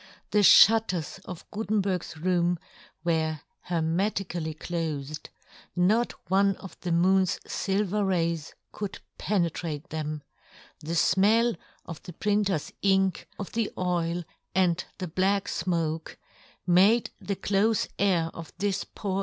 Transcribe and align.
The 0.31 0.39
fhutters 0.41 1.19
of 1.25 1.45
Gutenberg's 1.51 2.17
room 2.17 2.57
were 3.03 3.41
hermetically 3.65 4.55
clofed, 4.55 5.27
not 5.75 6.13
one 6.27 6.55
of 6.55 6.75
the 6.81 6.91
moon's 6.91 7.37
filver 7.47 8.03
rays 8.03 8.55
could 8.71 8.97
penetrate 9.19 9.91
them; 9.91 10.23
the 10.79 10.93
fmell 10.93 11.55
of 11.85 12.01
the 12.01 12.13
prin 12.13 12.43
ter's 12.45 12.73
ink, 12.81 13.27
of 13.37 13.51
the 13.51 13.71
oil, 13.77 14.23
and 14.55 14.83
the 14.97 15.07
black 15.07 15.45
fmoke, 15.45 16.15
made 16.65 17.11
the 17.19 17.35
clofe 17.35 17.87
air 17.99 18.31
of 18.33 18.51
this 18.57 18.83
poor 18.83 18.95
John 19.01 19.01
Gutenberg. 19.03 19.19